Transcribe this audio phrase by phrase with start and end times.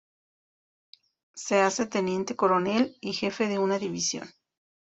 [1.35, 4.27] Se hace teniente coronel y jefe de una división.